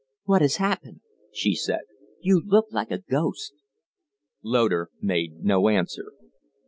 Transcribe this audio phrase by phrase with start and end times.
[0.23, 1.01] "What has happened?"
[1.31, 1.81] she said.
[2.21, 3.53] "You look like a ghost."
[4.41, 6.13] Loder made no answer.